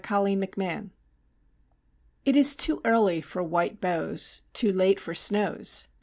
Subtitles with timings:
[0.03, 0.85] 23 ^ MID MARCH.
[2.25, 5.89] It is too early for white boughs, too late For snows.